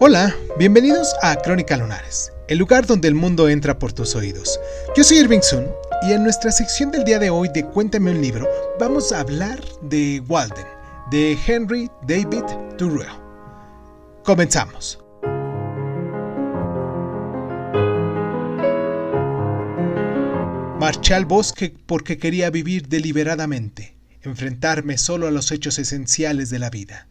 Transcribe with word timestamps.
Hola, 0.00 0.34
bienvenidos 0.58 1.14
a 1.22 1.36
Crónica 1.36 1.76
Lunares, 1.76 2.32
el 2.48 2.58
lugar 2.58 2.84
donde 2.84 3.06
el 3.06 3.14
mundo 3.14 3.48
entra 3.48 3.78
por 3.78 3.92
tus 3.92 4.16
oídos. 4.16 4.58
Yo 4.96 5.04
soy 5.04 5.18
Irving 5.18 5.40
Sun 5.40 5.68
y 6.02 6.12
en 6.12 6.24
nuestra 6.24 6.50
sección 6.50 6.90
del 6.90 7.04
día 7.04 7.20
de 7.20 7.30
hoy 7.30 7.48
de 7.54 7.64
Cuéntame 7.64 8.10
un 8.10 8.20
libro 8.20 8.48
vamos 8.80 9.12
a 9.12 9.20
hablar 9.20 9.60
de 9.82 10.20
Walden, 10.26 10.66
de 11.12 11.38
Henry 11.46 11.88
David 12.08 12.42
Thoreau. 12.76 13.20
Comenzamos. 14.24 14.98
Marché 20.80 21.14
al 21.14 21.24
bosque 21.24 21.72
porque 21.86 22.18
quería 22.18 22.50
vivir 22.50 22.88
deliberadamente, 22.88 23.96
enfrentarme 24.22 24.98
solo 24.98 25.28
a 25.28 25.30
los 25.30 25.52
hechos 25.52 25.78
esenciales 25.78 26.50
de 26.50 26.58
la 26.58 26.68
vida. 26.68 27.06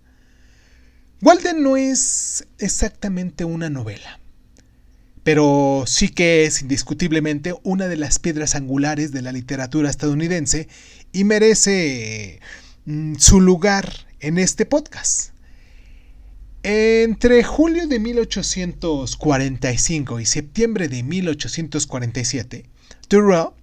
Walden 1.21 1.63
no 1.63 1.77
es 1.77 2.45
exactamente 2.57 3.45
una 3.45 3.69
novela, 3.69 4.19
pero 5.23 5.85
sí 5.87 6.09
que 6.09 6.45
es 6.45 6.61
indiscutiblemente 6.61 7.55
una 7.63 7.87
de 7.87 7.95
las 7.95 8.19
piedras 8.19 8.55
angulares 8.55 9.11
de 9.11 9.21
la 9.21 9.31
literatura 9.31 9.89
estadounidense 9.89 10.67
y 11.13 11.23
merece 11.23 12.41
mm, 12.85 13.15
su 13.15 13.39
lugar 13.39 13.89
en 14.19 14.37
este 14.37 14.65
podcast. 14.65 15.29
Entre 16.63 17.43
julio 17.43 17.87
de 17.87 17.99
1845 17.99 20.19
y 20.19 20.25
septiembre 20.25 20.87
de 20.87 21.03
1847, 21.03 22.65
Thoreau 23.09 23.53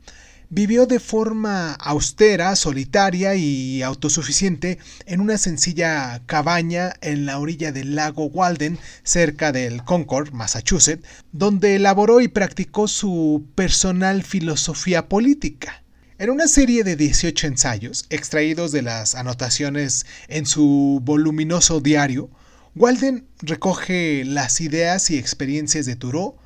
Vivió 0.52 0.86
de 0.86 0.98
forma 0.98 1.74
austera, 1.74 2.56
solitaria 2.56 3.36
y 3.36 3.82
autosuficiente 3.82 4.80
en 5.06 5.20
una 5.20 5.38
sencilla 5.38 6.20
cabaña 6.26 6.92
en 7.02 7.24
la 7.24 7.38
orilla 7.38 7.70
del 7.70 7.94
lago 7.94 8.24
Walden, 8.24 8.76
cerca 9.04 9.52
del 9.52 9.84
Concord, 9.84 10.32
Massachusetts, 10.32 11.06
donde 11.30 11.76
elaboró 11.76 12.20
y 12.20 12.26
practicó 12.26 12.88
su 12.88 13.46
personal 13.54 14.24
filosofía 14.24 15.08
política. 15.08 15.84
En 16.18 16.30
una 16.30 16.48
serie 16.48 16.82
de 16.82 16.96
18 16.96 17.46
ensayos, 17.46 18.06
extraídos 18.10 18.72
de 18.72 18.82
las 18.82 19.14
anotaciones 19.14 20.04
en 20.26 20.46
su 20.46 21.00
voluminoso 21.04 21.80
diario, 21.80 22.28
Walden 22.74 23.24
recoge 23.40 24.24
las 24.24 24.60
ideas 24.60 25.10
y 25.10 25.16
experiencias 25.16 25.86
de 25.86 25.94
Thoreau 25.94 26.38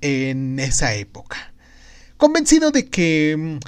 en 0.00 0.60
esa 0.60 0.94
época. 0.94 1.52
Convencido 2.18 2.72
de 2.72 2.88
que 2.88 3.36
mm, 3.38 3.58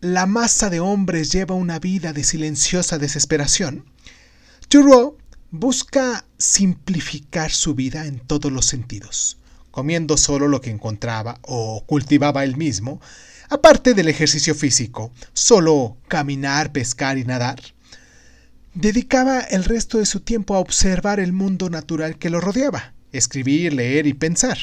la 0.00 0.26
masa 0.26 0.70
de 0.70 0.78
hombres 0.78 1.32
lleva 1.32 1.56
una 1.56 1.80
vida 1.80 2.12
de 2.12 2.22
silenciosa 2.22 2.98
desesperación, 2.98 3.84
Thoreau 4.68 5.18
busca 5.50 6.24
simplificar 6.38 7.50
su 7.50 7.74
vida 7.74 8.06
en 8.06 8.20
todos 8.20 8.52
los 8.52 8.66
sentidos, 8.66 9.38
comiendo 9.72 10.16
solo 10.16 10.46
lo 10.46 10.60
que 10.60 10.70
encontraba 10.70 11.40
o 11.42 11.82
cultivaba 11.84 12.44
él 12.44 12.56
mismo, 12.56 13.00
aparte 13.48 13.92
del 13.92 14.06
ejercicio 14.06 14.54
físico, 14.54 15.10
solo 15.32 15.96
caminar, 16.06 16.70
pescar 16.70 17.18
y 17.18 17.24
nadar. 17.24 17.60
Dedicaba 18.74 19.40
el 19.40 19.64
resto 19.64 19.98
de 19.98 20.06
su 20.06 20.20
tiempo 20.20 20.54
a 20.54 20.60
observar 20.60 21.18
el 21.18 21.32
mundo 21.32 21.70
natural 21.70 22.18
que 22.18 22.30
lo 22.30 22.40
rodeaba, 22.40 22.94
escribir, 23.10 23.72
leer 23.72 24.06
y 24.06 24.14
pensar. 24.14 24.58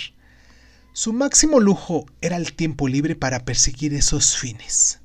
Su 0.96 1.12
máximo 1.12 1.60
lujo 1.60 2.06
era 2.22 2.38
el 2.38 2.54
tiempo 2.54 2.88
libre 2.88 3.16
para 3.16 3.46
perseguir 3.46 3.96
esos 3.96 4.38
fines. 4.38 5.00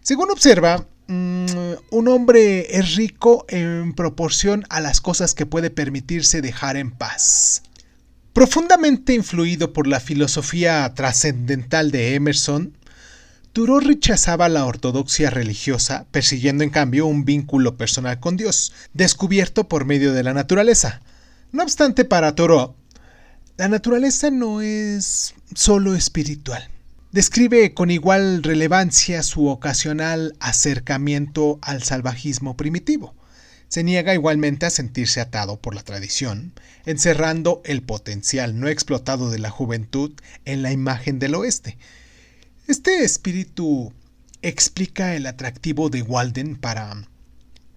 Según 0.00 0.30
observa, 0.30 0.86
mm, 1.06 1.46
un 1.90 2.08
hombre 2.08 2.78
es 2.78 2.96
rico 2.96 3.44
en 3.48 3.92
proporción 3.92 4.64
a 4.70 4.80
las 4.80 5.02
cosas 5.02 5.34
que 5.34 5.44
puede 5.44 5.68
permitirse 5.68 6.40
dejar 6.40 6.78
en 6.78 6.92
paz. 6.92 7.62
Profundamente 8.32 9.12
influido 9.12 9.74
por 9.74 9.86
la 9.86 10.00
filosofía 10.00 10.90
trascendental 10.94 11.90
de 11.90 12.14
Emerson, 12.14 12.74
Thoreau 13.52 13.80
rechazaba 13.80 14.48
la 14.48 14.64
ortodoxia 14.64 15.28
religiosa, 15.28 16.06
persiguiendo 16.10 16.64
en 16.64 16.70
cambio 16.70 17.04
un 17.04 17.26
vínculo 17.26 17.76
personal 17.76 18.18
con 18.18 18.38
Dios, 18.38 18.72
descubierto 18.94 19.68
por 19.68 19.84
medio 19.84 20.14
de 20.14 20.22
la 20.22 20.32
naturaleza. 20.32 21.02
No 21.50 21.62
obstante, 21.62 22.06
para 22.06 22.34
Thoreau, 22.34 22.74
la 23.56 23.68
naturaleza 23.68 24.30
no 24.30 24.60
es 24.60 25.34
solo 25.54 25.94
espiritual. 25.94 26.68
Describe 27.12 27.74
con 27.74 27.90
igual 27.90 28.42
relevancia 28.42 29.22
su 29.22 29.48
ocasional 29.48 30.34
acercamiento 30.40 31.58
al 31.60 31.82
salvajismo 31.82 32.56
primitivo. 32.56 33.14
Se 33.68 33.84
niega 33.84 34.14
igualmente 34.14 34.64
a 34.64 34.70
sentirse 34.70 35.20
atado 35.20 35.60
por 35.60 35.74
la 35.74 35.82
tradición, 35.82 36.54
encerrando 36.86 37.60
el 37.64 37.82
potencial 37.82 38.58
no 38.58 38.68
explotado 38.68 39.30
de 39.30 39.38
la 39.38 39.50
juventud 39.50 40.12
en 40.46 40.62
la 40.62 40.72
imagen 40.72 41.18
del 41.18 41.34
oeste. 41.34 41.76
Este 42.66 43.04
espíritu 43.04 43.92
explica 44.40 45.14
el 45.14 45.26
atractivo 45.26 45.90
de 45.90 46.02
Walden 46.02 46.56
para 46.56 47.06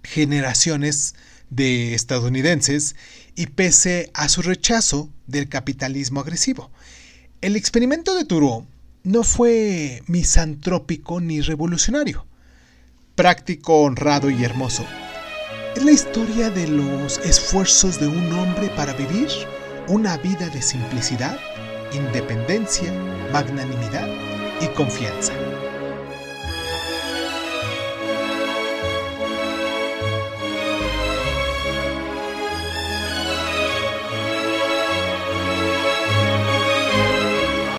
generaciones 0.03 1.16
de 1.50 1.94
estadounidenses 1.94 2.96
y 3.36 3.48
pese 3.48 4.10
a 4.14 4.30
su 4.30 4.42
rechazo 4.42 5.10
del 5.28 5.50
capitalismo 5.50 6.20
agresivo. 6.20 6.72
El 7.42 7.56
experimento 7.56 8.16
de 8.16 8.26
Thoreau 8.26 8.66
no 9.04 9.24
fue 9.24 10.02
misantrópico 10.08 11.22
ni 11.22 11.42
revolucionario. 11.42 12.26
Práctico, 13.16 13.82
honrado 13.82 14.30
y 14.30 14.44
hermoso. 14.44 14.86
Es 15.76 15.84
la 15.84 15.92
historia 15.92 16.50
de 16.50 16.68
los 16.68 17.20
esfuerzos 17.20 18.00
de 18.00 18.08
un 18.08 18.32
hombre 18.34 18.70
para 18.70 18.94
vivir 18.94 19.28
una 19.88 20.18
vida 20.18 20.50
de 20.50 20.62
simplicidad, 20.62 21.38
independencia, 21.94 22.92
magnanimidad 23.32 24.10
y 24.62 24.68
confianza. 24.70 25.34